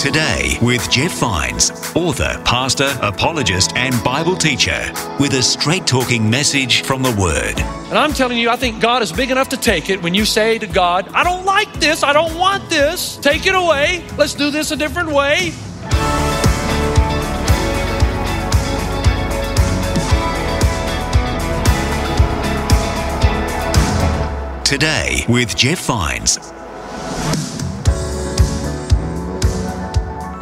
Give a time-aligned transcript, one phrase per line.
[0.00, 6.84] Today with Jeff Vines, author, pastor, apologist, and Bible teacher, with a straight talking message
[6.84, 7.60] from the Word.
[7.90, 10.24] And I'm telling you, I think God is big enough to take it when you
[10.24, 14.32] say to God, I don't like this, I don't want this, take it away, let's
[14.32, 15.52] do this a different way.
[24.64, 26.49] Today with Jeff Vines.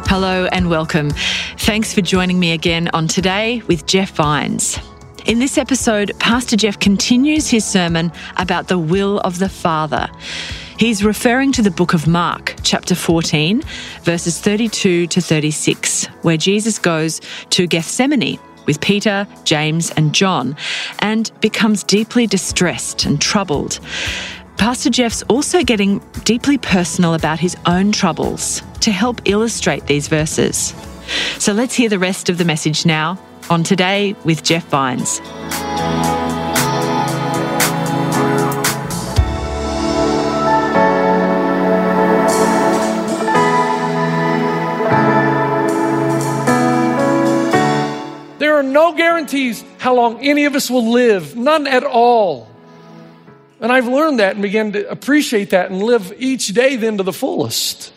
[0.09, 1.11] Hello and welcome.
[1.59, 4.79] Thanks for joining me again on Today with Jeff Vines.
[5.27, 10.09] In this episode, Pastor Jeff continues his sermon about the will of the Father.
[10.79, 13.61] He's referring to the book of Mark, chapter 14,
[14.01, 20.55] verses 32 to 36, where Jesus goes to Gethsemane with Peter, James, and John,
[20.99, 23.79] and becomes deeply distressed and troubled.
[24.59, 30.75] Pastor Jeff's also getting deeply personal about his own troubles to help illustrate these verses.
[31.37, 33.17] So let's hear the rest of the message now
[33.49, 35.21] on Today with Jeff Vines.
[48.39, 52.48] There are no guarantees how long any of us will live, none at all.
[53.61, 57.03] And I've learned that and began to appreciate that and live each day then to
[57.03, 57.93] the fullest.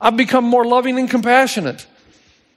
[0.00, 1.86] I've become more loving and compassionate,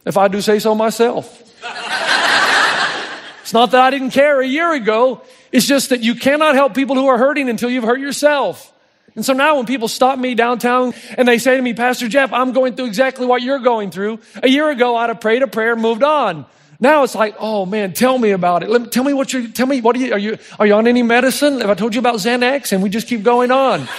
[0.05, 1.39] if I do say so myself.
[3.41, 6.73] it's not that I didn't care a year ago, it's just that you cannot help
[6.73, 8.71] people who are hurting until you've hurt yourself.
[9.15, 12.31] And so now when people stop me downtown and they say to me, Pastor Jeff,
[12.31, 14.19] I'm going through exactly what you're going through.
[14.41, 16.45] A year ago, I'd have prayed a prayer and moved on.
[16.81, 18.69] Now it's like, oh man, tell me about it.
[18.69, 20.73] Let me, tell me what you're, tell me, what are you, are you, are you
[20.73, 21.61] on any medicine?
[21.61, 22.71] Have I told you about Xanax?
[22.71, 23.87] And we just keep going on.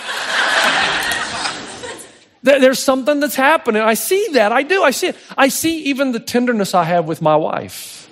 [2.42, 3.82] There's something that's happening.
[3.82, 4.50] I see that.
[4.50, 4.82] I do.
[4.82, 5.16] I see it.
[5.38, 8.08] I see even the tenderness I have with my wife.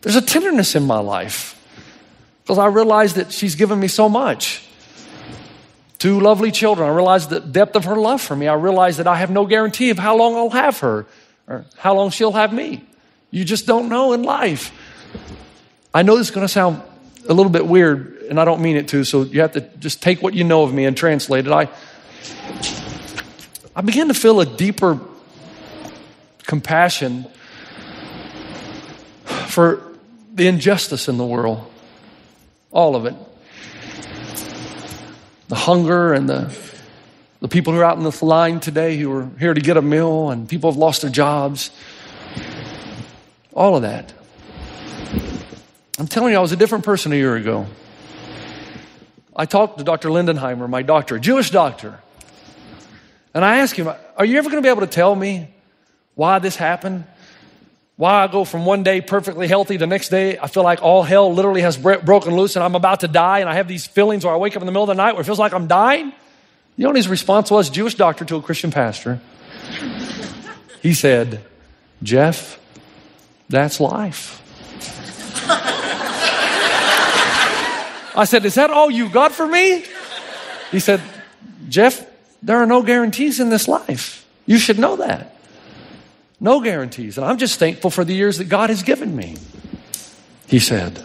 [0.00, 1.56] There's a tenderness in my life
[2.42, 4.66] because I realize that she's given me so much.
[5.98, 6.88] Two lovely children.
[6.88, 8.48] I realize the depth of her love for me.
[8.48, 11.06] I realize that I have no guarantee of how long I'll have her
[11.48, 12.84] or how long she'll have me.
[13.30, 14.72] You just don't know in life.
[15.94, 16.82] I know this is going to sound
[17.28, 20.02] a little bit weird, and I don't mean it to, so you have to just
[20.02, 21.52] take what you know of me and translate it.
[21.52, 21.68] I,
[23.74, 24.98] I began to feel a deeper
[26.46, 27.26] compassion
[29.24, 29.82] for
[30.34, 31.70] the injustice in the world.
[32.70, 33.14] All of it.
[35.48, 36.58] The hunger and the,
[37.42, 39.82] the people who are out in the line today who are here to get a
[39.82, 41.72] meal, and people have lost their jobs.
[43.52, 44.14] All of that.
[45.98, 47.66] I'm telling you, I was a different person a year ago.
[49.34, 50.10] I talked to Dr.
[50.10, 51.98] Lindenheimer, my doctor, a Jewish doctor.
[53.34, 55.52] And I asked him, Are you ever going to be able to tell me
[56.14, 57.06] why this happened?
[57.96, 60.80] Why I go from one day perfectly healthy, to the next day I feel like
[60.80, 63.84] all hell literally has broken loose and I'm about to die, and I have these
[63.84, 65.52] feelings where I wake up in the middle of the night where it feels like
[65.52, 66.12] I'm dying?
[66.76, 67.70] You know what his response was?
[67.70, 69.20] Jewish doctor to a Christian pastor.
[70.80, 71.44] He said,
[72.02, 72.58] Jeff,
[73.48, 74.40] that's life.
[78.14, 79.84] I said, Is that all you got for me?
[80.70, 81.00] He said,
[81.68, 82.06] Jeff,
[82.42, 84.26] there are no guarantees in this life.
[84.46, 85.36] You should know that.
[86.40, 87.16] No guarantees.
[87.18, 89.36] And I'm just thankful for the years that God has given me.
[90.48, 91.00] He said,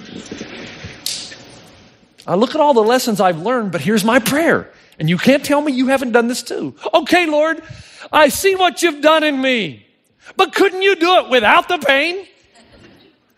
[2.25, 4.72] I look at all the lessons I've learned, but here's my prayer.
[5.00, 6.76] And you can't tell me you haven't done this too.
[6.94, 7.62] Okay, Lord,
[8.12, 9.86] I see what you've done in me,
[10.36, 12.26] but couldn't you do it without the pain?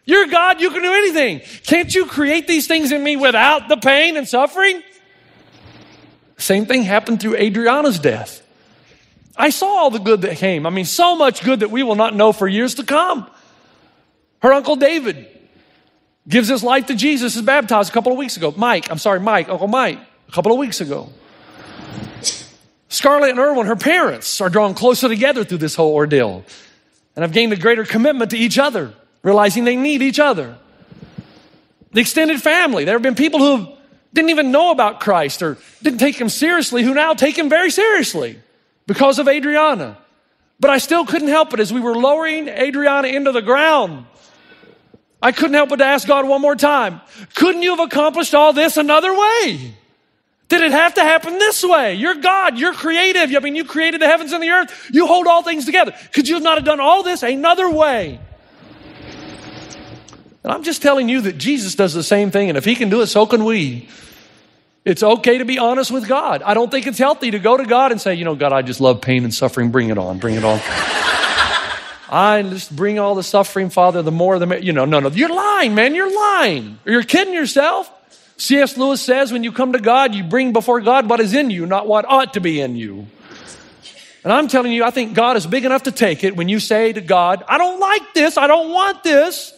[0.06, 1.42] You're God, you can do anything.
[1.64, 4.82] Can't you create these things in me without the pain and suffering?
[6.38, 8.42] Same thing happened through Adriana's death.
[9.36, 10.66] I saw all the good that came.
[10.66, 13.30] I mean, so much good that we will not know for years to come.
[14.42, 15.28] Her uncle David
[16.28, 18.54] gives his life to Jesus, is baptized a couple of weeks ago.
[18.56, 21.10] Mike, I'm sorry, Mike, Uncle Mike, a couple of weeks ago.
[22.90, 26.44] Scarlett and Erwin, her parents, are drawn closer together through this whole ordeal.
[27.16, 28.94] And I've gained a greater commitment to each other,
[29.24, 30.58] realizing they need each other.
[31.92, 32.86] The extended family.
[32.86, 33.72] There have been people who
[34.14, 37.70] didn't even know about Christ or didn't take him seriously who now take him very
[37.70, 38.40] seriously
[38.88, 39.98] because of Adriana.
[40.60, 44.06] But I still couldn't help it as we were lowering Adriana into the ground.
[45.22, 47.02] I couldn't help but to ask God one more time,
[47.36, 49.76] couldn't you have accomplished all this another way?
[50.50, 51.94] Did it have to happen this way?
[51.94, 52.58] You're God.
[52.58, 53.34] You're creative.
[53.36, 54.90] I mean, you created the heavens and the earth.
[54.92, 55.94] You hold all things together.
[56.12, 58.20] Could you have not have done all this another way?
[60.44, 62.50] And I'm just telling you that Jesus does the same thing.
[62.50, 63.88] And if he can do it, so can we.
[64.86, 66.42] It's okay to be honest with God.
[66.42, 68.64] I don't think it's healthy to go to God and say, you know, God, I
[68.64, 69.70] just love pain and suffering.
[69.70, 70.18] Bring it on.
[70.18, 70.60] Bring it on.
[72.12, 75.10] I just bring all the suffering, Father, the more the, you know, no, no.
[75.10, 75.94] You're lying, man.
[75.94, 76.80] You're lying.
[76.86, 77.92] You're kidding yourself.
[78.40, 78.78] C.S.
[78.78, 81.66] Lewis says when you come to God, you bring before God what is in you,
[81.66, 83.06] not what ought to be in you.
[84.24, 86.60] And I'm telling you, I think God is big enough to take it when you
[86.60, 88.38] say to God, I don't like this.
[88.38, 89.54] I don't want this.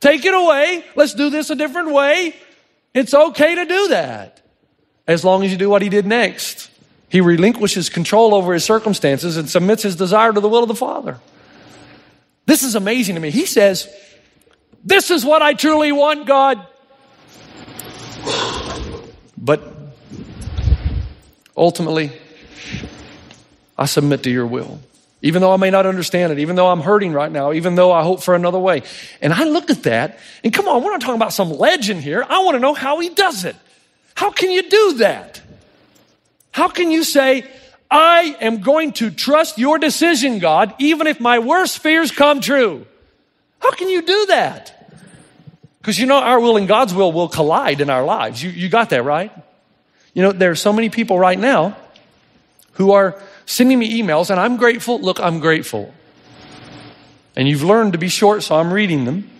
[0.00, 0.84] Take it away.
[0.96, 2.34] Let's do this a different way.
[2.94, 4.40] It's okay to do that
[5.06, 6.70] as long as you do what he did next.
[7.10, 10.74] He relinquishes control over his circumstances and submits his desire to the will of the
[10.74, 11.18] Father.
[12.46, 13.30] This is amazing to me.
[13.30, 13.88] He says,
[14.82, 16.66] This is what I truly want, God.
[19.36, 19.62] But
[21.56, 22.12] ultimately,
[23.76, 24.80] I submit to your will.
[25.22, 27.92] Even though I may not understand it, even though I'm hurting right now, even though
[27.92, 28.82] I hope for another way.
[29.22, 32.26] And I look at that, and come on, we're not talking about some legend here.
[32.28, 33.56] I want to know how he does it.
[34.14, 35.40] How can you do that?
[36.50, 37.44] How can you say,
[37.90, 42.86] I am going to trust your decision, God, even if my worst fears come true?
[43.60, 44.83] How can you do that?
[45.84, 48.42] Because you know, our will and God's will will collide in our lives.
[48.42, 49.30] You, you got that, right?
[50.14, 51.76] You know, there are so many people right now
[52.72, 54.98] who are sending me emails, and I'm grateful.
[54.98, 55.92] Look, I'm grateful.
[57.36, 59.30] And you've learned to be short, so I'm reading them.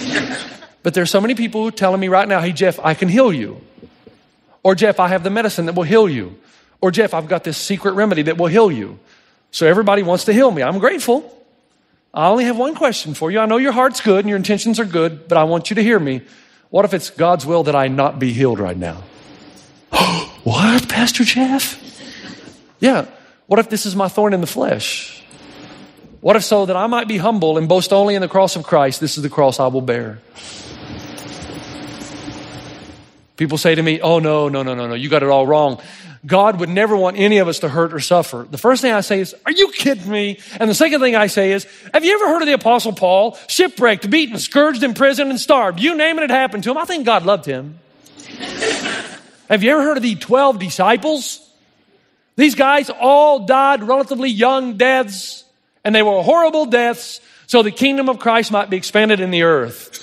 [0.82, 3.10] but there's so many people who are telling me right now, hey, Jeff, I can
[3.10, 3.60] heal you.
[4.62, 6.38] Or, Jeff, I have the medicine that will heal you.
[6.80, 8.98] Or, Jeff, I've got this secret remedy that will heal you.
[9.50, 10.62] So everybody wants to heal me.
[10.62, 11.38] I'm grateful.
[12.16, 13.38] I only have one question for you.
[13.38, 15.82] I know your heart's good and your intentions are good, but I want you to
[15.82, 16.22] hear me.
[16.70, 19.02] What if it's God's will that I not be healed right now?
[20.42, 21.78] what, Pastor Jeff?
[22.80, 23.04] Yeah.
[23.48, 25.22] What if this is my thorn in the flesh?
[26.22, 28.62] What if so that I might be humble and boast only in the cross of
[28.62, 28.98] Christ?
[28.98, 30.18] This is the cross I will bear.
[33.36, 35.82] People say to me, Oh, no, no, no, no, no, you got it all wrong.
[36.26, 38.46] God would never want any of us to hurt or suffer.
[38.50, 40.40] The first thing I say is, Are you kidding me?
[40.58, 43.38] And the second thing I say is, Have you ever heard of the Apostle Paul?
[43.46, 45.78] Shipwrecked, beaten, scourged, imprisoned, and starved.
[45.78, 46.78] You name it, it happened to him.
[46.78, 47.78] I think God loved him.
[49.48, 51.48] Have you ever heard of the 12 disciples?
[52.34, 55.44] These guys all died relatively young deaths,
[55.84, 59.42] and they were horrible deaths, so the kingdom of Christ might be expanded in the
[59.42, 60.02] earth.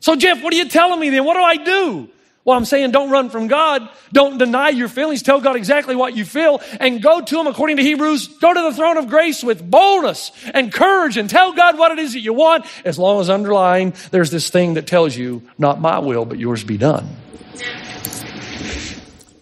[0.00, 1.24] So, Jeff, what are you telling me then?
[1.24, 2.08] What do I do?
[2.48, 3.86] Well, I'm saying don't run from God.
[4.10, 5.22] Don't deny your feelings.
[5.22, 8.26] Tell God exactly what you feel and go to Him according to Hebrews.
[8.38, 11.98] Go to the throne of grace with boldness and courage and tell God what it
[11.98, 15.78] is that you want as long as underlying there's this thing that tells you, not
[15.82, 17.06] my will, but yours be done.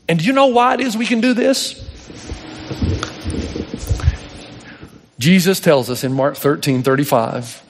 [0.09, 1.89] And do you know why it is we can do this?
[5.21, 7.63] Jesus tells us in Mark 13 35,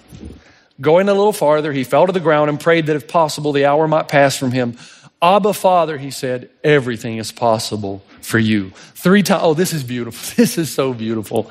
[0.81, 3.67] going a little farther, he fell to the ground and prayed that if possible, the
[3.67, 4.79] hour might pass from him.
[5.23, 8.71] Abba, Father, he said, everything is possible for you.
[8.95, 9.43] Three times.
[9.45, 10.35] Oh, this is beautiful.
[10.37, 11.51] This is so beautiful.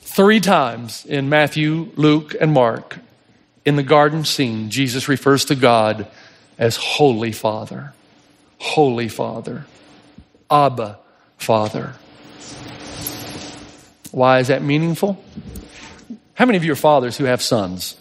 [0.00, 2.98] Three times in Matthew, Luke, and Mark,
[3.64, 6.08] in the garden scene, Jesus refers to God
[6.58, 7.92] as Holy Father.
[8.58, 9.66] Holy Father.
[10.50, 10.98] Abba,
[11.36, 11.94] Father.
[14.10, 15.22] Why is that meaningful?
[16.34, 17.96] How many of you are fathers who have sons?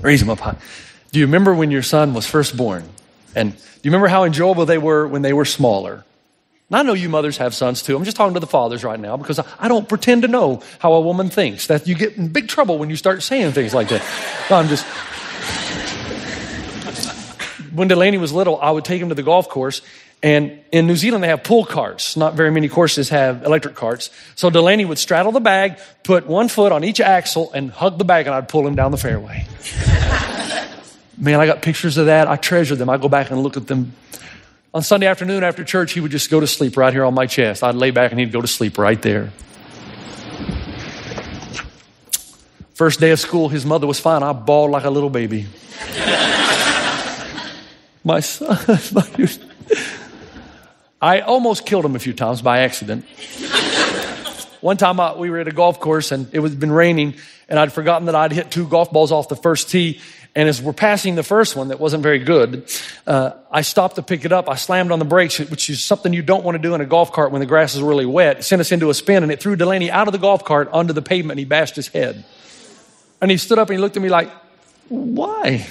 [0.00, 0.56] Raise them up high.
[1.10, 2.84] Do you remember when your son was first born?
[3.34, 6.04] And do you remember how enjoyable they were when they were smaller?
[6.70, 7.96] And I know you mothers have sons too.
[7.96, 10.92] I'm just talking to the fathers right now because I don't pretend to know how
[10.92, 11.68] a woman thinks.
[11.68, 14.02] That you get in big trouble when you start saying things like that.
[14.50, 14.84] No, I'm just.
[17.72, 19.80] When Delaney was little, I would take him to the golf course.
[20.22, 22.16] And in New Zealand, they have pull carts.
[22.16, 24.10] Not very many courses have electric carts.
[24.34, 28.04] So Delaney would straddle the bag, put one foot on each axle, and hug the
[28.04, 29.46] bag, and I'd pull him down the fairway.
[31.20, 32.28] Man, I got pictures of that.
[32.28, 32.88] I treasure them.
[32.88, 33.92] I go back and look at them.
[34.72, 37.26] On Sunday afternoon after church, he would just go to sleep right here on my
[37.26, 37.64] chest.
[37.64, 39.32] I'd lay back and he'd go to sleep right there.
[42.74, 44.22] First day of school, his mother was fine.
[44.22, 45.46] I bawled like a little baby.
[48.04, 48.56] my son,
[51.02, 53.04] I almost killed him a few times by accident.
[54.60, 57.14] One time I, we were at a golf course and it was been raining
[57.48, 60.00] and I'd forgotten that I'd hit two golf balls off the first tee.
[60.34, 62.70] And as we're passing the first one that wasn't very good,
[63.06, 64.48] uh, I stopped to pick it up.
[64.48, 66.86] I slammed on the brakes, which is something you don't want to do in a
[66.86, 68.38] golf cart when the grass is really wet.
[68.38, 70.68] It sent us into a spin and it threw Delaney out of the golf cart
[70.72, 72.24] onto the pavement and he bashed his head.
[73.20, 74.30] And he stood up and he looked at me like,
[74.88, 75.66] why?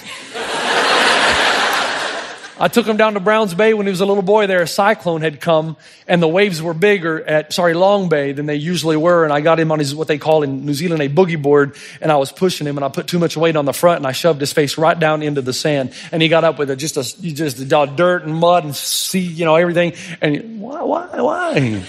[2.60, 4.62] I took him down to Browns Bay when he was a little boy there.
[4.62, 5.76] A cyclone had come
[6.08, 9.22] and the waves were bigger at, sorry, Long Bay than they usually were.
[9.22, 11.76] And I got him on his, what they call in New Zealand, a boogie board.
[12.00, 14.08] And I was pushing him and I put too much weight on the front and
[14.08, 15.92] I shoved his face right down into the sand.
[16.10, 19.20] And he got up with a, just a, just a, dirt and mud and sea,
[19.20, 19.92] you know, everything.
[20.20, 21.54] And he, why, why, why?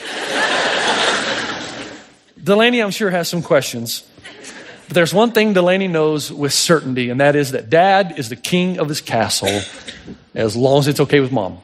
[2.43, 4.07] Delaney, I'm sure, has some questions.
[4.87, 8.35] But there's one thing Delaney knows with certainty, and that is that dad is the
[8.35, 9.61] king of his castle
[10.33, 11.59] as long as it's okay with mom.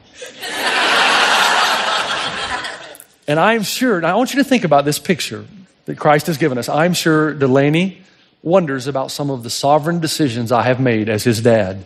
[3.28, 5.44] and I'm sure, and I want you to think about this picture
[5.84, 6.68] that Christ has given us.
[6.68, 8.02] I'm sure Delaney
[8.42, 11.84] wonders about some of the sovereign decisions I have made as his dad.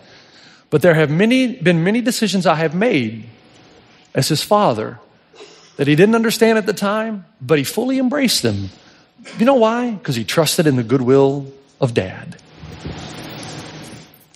[0.70, 3.24] But there have many, been many decisions I have made
[4.14, 4.98] as his father
[5.76, 8.70] that he didn't understand at the time, but he fully embraced them
[9.38, 9.90] you know why?
[9.92, 12.36] Because he trusted in the goodwill of dad.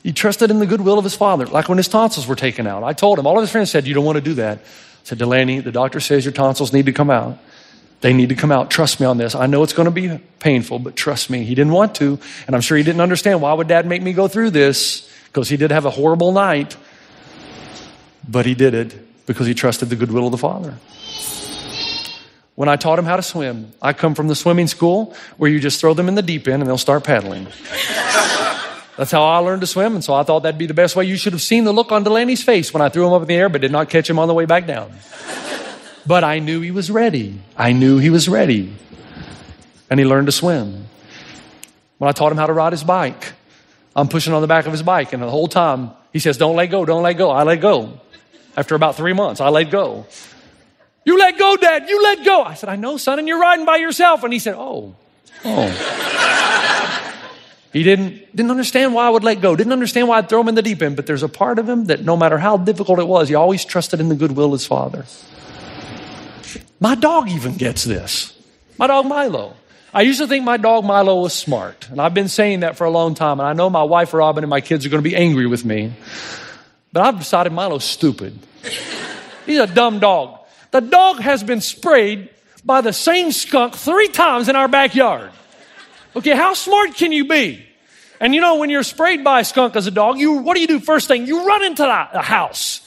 [0.05, 2.85] He trusted in the goodwill of his father, like when his tonsils were taken out.
[2.85, 4.59] I told him, all of his friends said, You don't want to do that.
[4.59, 4.63] I
[5.03, 7.39] said, Delaney, the doctor says your tonsils need to come out.
[8.03, 8.71] They need to come out.
[8.71, 9.35] Trust me on this.
[9.35, 11.45] I know it's going to be painful, but trust me.
[11.45, 14.13] He didn't want to, and I'm sure he didn't understand why would dad make me
[14.13, 15.11] go through this?
[15.25, 16.77] Because he did have a horrible night.
[18.29, 20.75] But he did it because he trusted the goodwill of the father
[22.55, 23.73] when I taught him how to swim.
[23.83, 26.63] I come from the swimming school where you just throw them in the deep end
[26.63, 27.47] and they'll start paddling.
[28.97, 31.05] That's how I learned to swim, and so I thought that'd be the best way.
[31.05, 33.29] You should have seen the look on Delaney's face when I threw him up in
[33.29, 34.93] the air, but did not catch him on the way back down.
[36.07, 37.41] But I knew he was ready.
[37.57, 38.73] I knew he was ready.
[39.91, 40.87] And he learned to swim.
[41.99, 43.33] When I taught him how to ride his bike,
[43.97, 46.57] I'm pushing on the back of his bike, and the whole time he says, Don't
[46.57, 47.31] let go, don't let go.
[47.31, 48.01] I let go.
[48.57, 50.07] After about three months, I let go.
[51.05, 51.89] You let go, Dad.
[51.89, 52.43] You let go.
[52.43, 54.23] I said, I know, son, and you're riding by yourself.
[54.23, 54.95] And he said, Oh,
[55.45, 56.63] oh.
[57.75, 60.47] He didn't, didn't understand why I would let go, didn't understand why I'd throw him
[60.47, 63.00] in the deep end, but there's a part of him that no matter how difficult
[63.00, 65.04] it was, he always trusted in the goodwill of his father.
[66.78, 68.40] My dog even gets this.
[68.78, 69.57] My dog Milo.
[69.93, 72.85] I used to think my dog Milo was smart, and I've been saying that for
[72.85, 75.09] a long time, and I know my wife Robin and my kids are going to
[75.09, 75.95] be angry with me.
[76.93, 78.38] But I've decided Milo's stupid.
[79.47, 80.38] He's a dumb dog.
[80.71, 82.31] The dog has been sprayed
[82.64, 85.33] by the same skunk three times in our backyard.
[86.16, 87.64] Okay, how smart can you be?
[88.21, 90.61] And you know, when you're sprayed by a skunk as a dog, you what do
[90.61, 91.26] you do first thing?
[91.26, 92.80] You run into the house.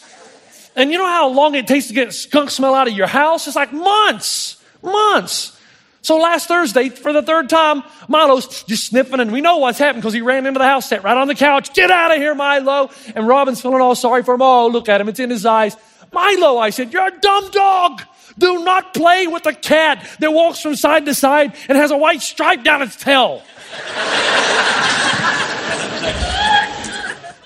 [0.76, 3.48] And you know how long it takes to get skunk smell out of your house?
[3.48, 5.60] It's like months, months.
[6.04, 10.04] So last Thursday, for the third time, Milo's just sniffing, and we know what's happened
[10.04, 11.74] because he ran into the house, sat right on the couch.
[11.74, 12.92] Get out of here, Milo!
[13.14, 14.42] And Robin's feeling all sorry for him.
[14.42, 15.76] Oh, look at him; it's in his eyes.
[16.14, 18.02] Milo, I said, you're a dumb dog.
[18.38, 21.98] Do not play with a cat that walks from side to side and has a
[21.98, 23.42] white stripe down its tail.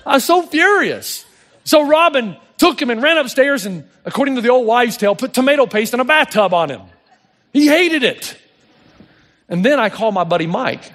[0.04, 1.24] I was so furious.
[1.64, 5.32] So Robin took him and ran upstairs and, according to the old wives' tale, put
[5.32, 6.82] tomato paste in a bathtub on him.
[7.52, 8.36] He hated it.
[9.48, 10.92] And then I called my buddy Mike.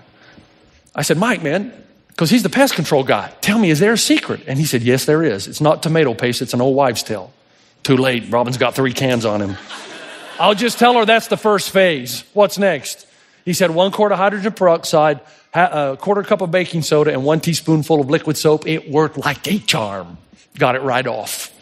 [0.96, 1.72] I said, Mike, man,
[2.08, 3.32] because he's the pest control guy.
[3.42, 4.42] Tell me, is there a secret?
[4.48, 5.48] And he said, Yes, there is.
[5.48, 7.32] It's not tomato paste, it's an old wives' tale.
[7.84, 8.32] Too late.
[8.32, 9.58] Robin's got three cans on him.
[10.39, 12.24] I'll just tell her that's the first phase.
[12.34, 13.08] What's next?
[13.46, 15.22] He said one quart of hydrogen peroxide,
[15.53, 18.67] a uh, quarter cup of baking soda, and one teaspoonful of liquid soap.
[18.67, 20.17] It worked like a charm.
[20.58, 21.53] Got it right off.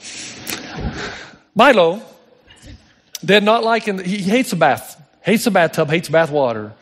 [1.55, 2.01] Milo
[3.23, 6.73] did not like, he hates a bath, hates a bathtub, hates bath water.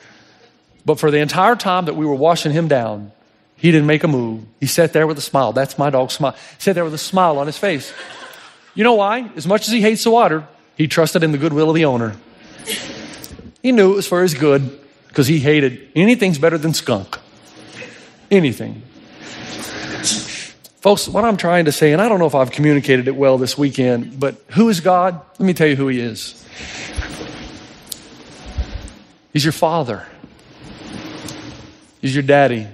[0.86, 3.12] But for the entire time that we were washing him down,
[3.56, 4.44] he didn't make a move.
[4.60, 5.54] He sat there with a smile.
[5.54, 6.32] That's my dog's smile.
[6.32, 7.94] He sat there with a smile on his face.
[8.74, 9.30] You know why?
[9.36, 12.16] As much as he hates the water, he trusted in the goodwill of the owner.
[13.62, 17.18] He knew it was for his good because he hated anything's better than skunk.
[18.32, 18.82] Anything.
[20.82, 23.38] Folks, what I'm trying to say, and I don't know if I've communicated it well
[23.38, 25.22] this weekend, but who is God?
[25.40, 26.46] Let me tell you who He is.
[29.32, 30.06] He's your father,
[32.02, 32.68] He's your daddy.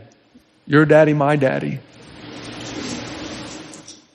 [0.65, 1.79] Your daddy, my daddy.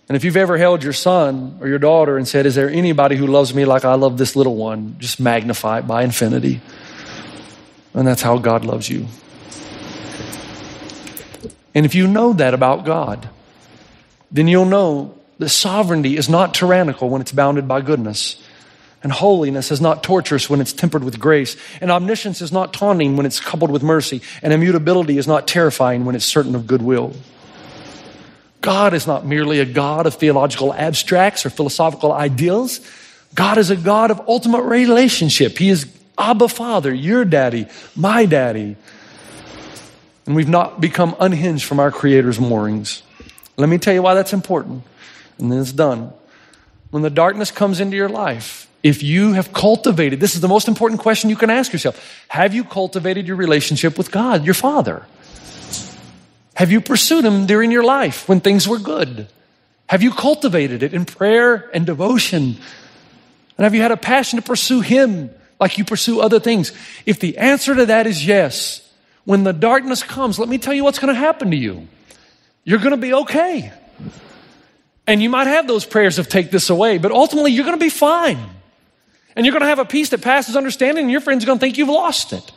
[0.08, 3.16] And if you've ever held your son or your daughter and said, Is there anybody
[3.16, 4.96] who loves me like I love this little one?
[4.98, 6.60] Just magnify it by infinity.
[7.94, 9.06] And that's how God loves you.
[11.74, 13.28] And if you know that about God,
[14.30, 18.40] then you'll know that sovereignty is not tyrannical when it's bounded by goodness.
[19.02, 21.56] And holiness is not torturous when it's tempered with grace.
[21.80, 24.22] And omniscience is not taunting when it's coupled with mercy.
[24.42, 27.14] And immutability is not terrifying when it's certain of goodwill.
[28.64, 32.80] God is not merely a God of theological abstracts or philosophical ideals.
[33.34, 35.58] God is a God of ultimate relationship.
[35.58, 38.76] He is Abba Father, your daddy, my daddy.
[40.24, 43.02] And we've not become unhinged from our Creator's moorings.
[43.58, 44.82] Let me tell you why that's important.
[45.38, 46.14] And then it's done.
[46.90, 50.68] When the darkness comes into your life, if you have cultivated, this is the most
[50.68, 52.24] important question you can ask yourself.
[52.28, 55.04] Have you cultivated your relationship with God, your Father?
[56.54, 59.28] Have you pursued Him during your life when things were good?
[59.86, 62.56] Have you cultivated it in prayer and devotion?
[63.56, 65.30] And have you had a passion to pursue Him
[65.60, 66.72] like you pursue other things?
[67.06, 68.80] If the answer to that is yes,
[69.24, 71.88] when the darkness comes, let me tell you what's going to happen to you.
[72.64, 73.72] You're going to be okay.
[75.06, 77.84] And you might have those prayers of take this away, but ultimately you're going to
[77.84, 78.38] be fine.
[79.36, 81.58] And you're going to have a peace that passes understanding, and your friends are going
[81.58, 82.52] to think you've lost it.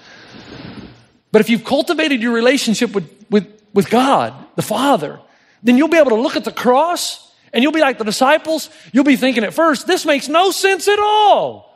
[1.31, 5.19] But if you've cultivated your relationship with, with, with God, the Father,
[5.63, 8.69] then you'll be able to look at the cross and you'll be like the disciples.
[8.91, 11.75] You'll be thinking at first, this makes no sense at all.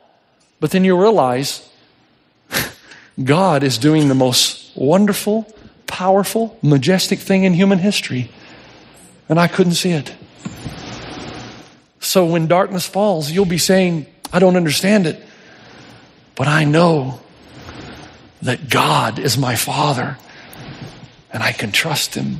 [0.60, 1.68] But then you'll realize
[3.22, 5.52] God is doing the most wonderful,
[5.86, 8.30] powerful, majestic thing in human history.
[9.28, 10.14] And I couldn't see it.
[12.00, 15.22] So when darkness falls, you'll be saying, I don't understand it,
[16.34, 17.20] but I know
[18.42, 20.18] that God is my Father
[21.32, 22.38] and I can trust Him.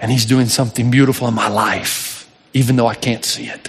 [0.00, 3.68] And He's doing something beautiful in my life, even though I can't see it.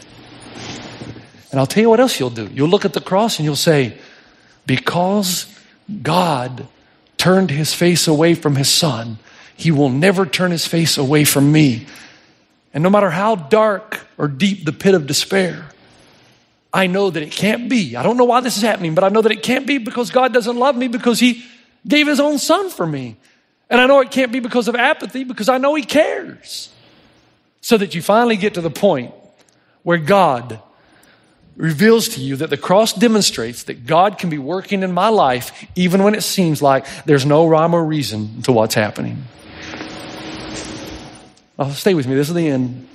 [1.51, 2.47] And I'll tell you what else you'll do.
[2.53, 3.97] You'll look at the cross and you'll say,
[4.65, 5.53] Because
[6.03, 6.67] God
[7.17, 9.17] turned His face away from His Son,
[9.55, 11.87] He will never turn His face away from me.
[12.73, 15.65] And no matter how dark or deep the pit of despair,
[16.71, 17.95] I know that it can't be.
[17.95, 20.11] I don't know why this is happening, but I know that it can't be because
[20.11, 21.43] God doesn't love me because He
[21.87, 23.17] gave His own Son for me.
[23.69, 26.73] And I know it can't be because of apathy because I know He cares.
[27.61, 29.13] So that you finally get to the point
[29.83, 30.59] where God
[31.55, 35.65] reveals to you that the cross demonstrates that God can be working in my life
[35.75, 39.23] even when it seems like there's no rhyme or reason to what's happening.
[41.59, 42.15] Oh, stay with me.
[42.15, 42.87] This is the end.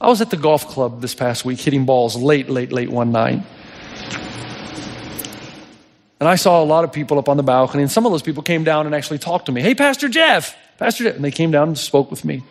[0.00, 3.12] I was at the golf club this past week hitting balls late, late, late one
[3.12, 3.44] night.
[6.20, 8.22] And I saw a lot of people up on the balcony, and some of those
[8.22, 9.60] people came down and actually talked to me.
[9.60, 11.16] Hey, Pastor Jeff, Pastor Jeff.
[11.16, 12.42] And they came down and spoke with me.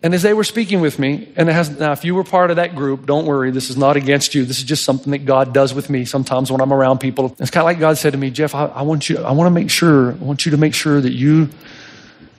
[0.00, 2.50] And as they were speaking with me, and it has, now if you were part
[2.50, 4.44] of that group, don't worry, this is not against you.
[4.44, 7.34] This is just something that God does with me sometimes when I'm around people.
[7.40, 9.48] It's kind of like God said to me, Jeff, I, I want you, I want
[9.48, 11.48] to make sure, I want you to make sure that you,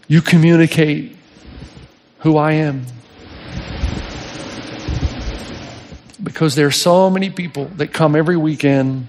[0.08, 1.18] you communicate
[2.20, 2.86] who I am.
[6.30, 9.08] Because there are so many people that come every weekend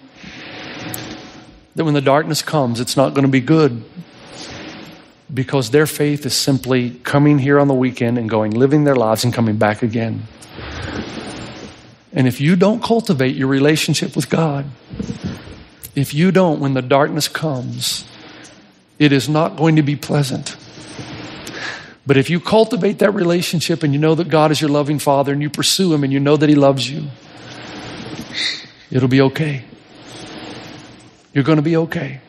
[1.74, 3.84] that when the darkness comes, it's not going to be good
[5.32, 9.22] because their faith is simply coming here on the weekend and going, living their lives
[9.22, 10.22] and coming back again.
[12.14, 14.64] And if you don't cultivate your relationship with God,
[15.94, 18.06] if you don't, when the darkness comes,
[18.98, 20.56] it is not going to be pleasant.
[22.10, 25.32] But if you cultivate that relationship and you know that God is your loving Father
[25.32, 27.04] and you pursue Him and you know that He loves you,
[28.90, 29.64] it'll be okay.
[31.32, 32.20] You're going to be okay.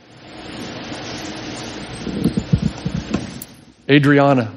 [3.90, 4.54] Adriana,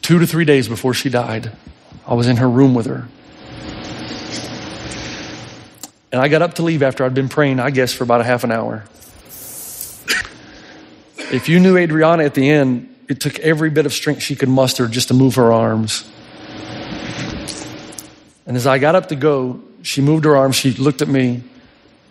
[0.00, 1.50] two to three days before she died,
[2.06, 3.08] I was in her room with her.
[6.12, 8.24] And I got up to leave after I'd been praying, I guess, for about a
[8.24, 8.84] half an hour.
[11.32, 14.48] If you knew Adriana at the end, it took every bit of strength she could
[14.48, 16.08] muster just to move her arms.
[18.46, 21.42] And as I got up to go, she moved her arms, she looked at me,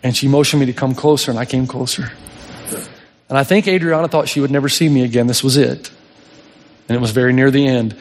[0.04, 2.12] and she motioned me to come closer, and I came closer.
[3.30, 5.28] And I think Adriana thought she would never see me again.
[5.28, 5.89] This was it.
[6.88, 7.95] And it was very near the end.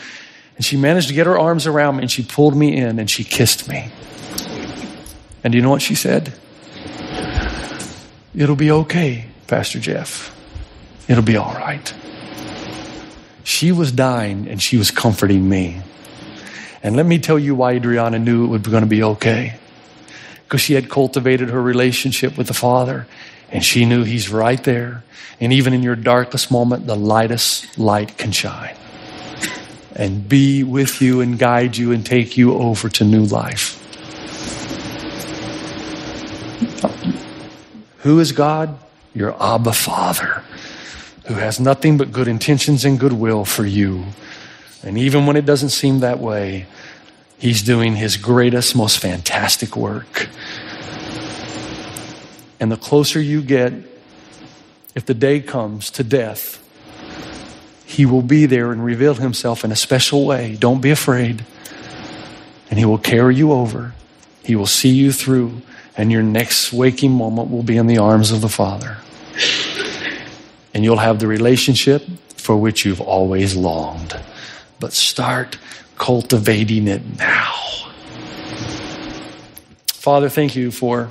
[0.57, 3.09] And she managed to get her arms around me and she pulled me in and
[3.09, 3.91] she kissed me.
[5.43, 6.35] And do you know what she said?
[8.35, 10.34] It'll be okay, Pastor Jeff.
[11.09, 11.93] It'll be all right.
[13.43, 15.83] She was dying and she was comforting me.
[16.83, 19.57] And let me tell you why Adriana knew it was going to be okay.
[20.45, 23.07] Because she had cultivated her relationship with the Father
[23.51, 25.05] and she knew He's right there.
[25.41, 28.77] And even in your darkest moment, the lightest light can shine
[29.95, 33.81] and be with you and guide you and take you over to new life.
[37.99, 38.79] Who is God?
[39.15, 40.43] Your Abba Father,
[41.25, 44.05] who has nothing but good intentions and goodwill for you.
[44.83, 46.67] And even when it doesn't seem that way,
[47.39, 50.29] He's doing His greatest, most fantastic work.
[52.61, 53.73] And the closer you get,
[54.95, 56.63] if the day comes to death,
[57.85, 60.57] He will be there and reveal Himself in a special way.
[60.59, 61.45] Don't be afraid.
[62.71, 63.95] And He will carry you over,
[64.43, 65.63] He will see you through,
[65.97, 68.99] and your next waking moment will be in the arms of the Father.
[70.75, 72.03] And you'll have the relationship
[72.37, 74.19] for which you've always longed.
[74.81, 75.57] But start
[75.97, 77.55] cultivating it now.
[79.87, 81.11] Father, thank you for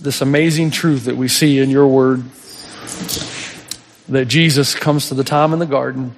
[0.00, 2.22] this amazing truth that we see in your word
[4.08, 6.14] that Jesus comes to the time in the garden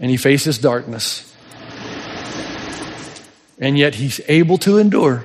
[0.00, 1.24] and he faces darkness.
[3.58, 5.24] And yet he's able to endure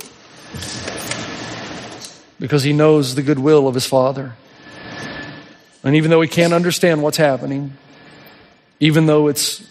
[2.44, 4.36] because he knows the goodwill of his Father.
[5.82, 7.78] And even though he can't understand what's happening,
[8.82, 9.66] even though it's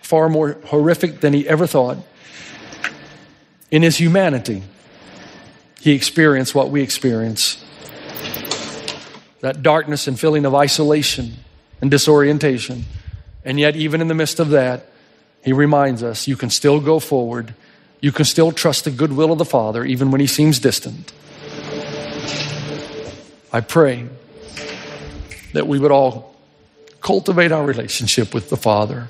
[0.00, 1.98] far more horrific than he ever thought,
[3.70, 4.62] in his humanity,
[5.82, 7.62] he experienced what we experience
[9.40, 11.34] that darkness and feeling of isolation
[11.82, 12.86] and disorientation.
[13.44, 14.86] And yet, even in the midst of that,
[15.44, 17.54] he reminds us you can still go forward.
[18.00, 21.12] You can still trust the goodwill of the Father, even when he seems distant.
[23.50, 24.06] I pray
[25.54, 26.34] that we would all
[27.00, 29.08] cultivate our relationship with the Father,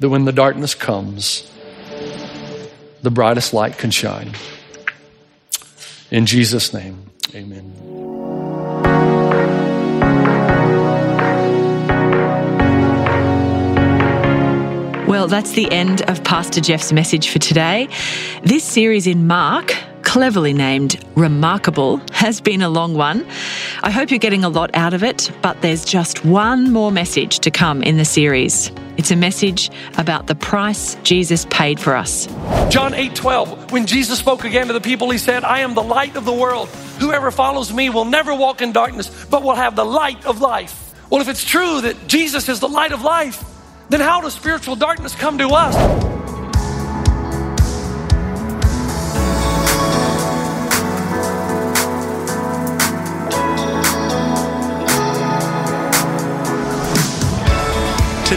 [0.00, 1.48] that when the darkness comes,
[3.02, 4.32] the brightest light can shine.
[6.10, 7.74] In Jesus' name, amen.
[15.06, 17.88] Well, that's the end of Pastor Jeff's message for today.
[18.42, 19.74] This series in Mark,
[20.08, 23.26] cleverly named Remarkable, has been a long one.
[23.82, 27.40] I hope you're getting a lot out of it, but there's just one more message
[27.40, 28.72] to come in the series.
[28.96, 32.26] It's a message about the price Jesus paid for us.
[32.70, 35.82] John 8 12, when Jesus spoke again to the people, he said, I am the
[35.82, 36.70] light of the world.
[37.00, 40.94] Whoever follows me will never walk in darkness, but will have the light of life.
[41.10, 43.44] Well, if it's true that Jesus is the light of life,
[43.90, 46.17] then how does spiritual darkness come to us?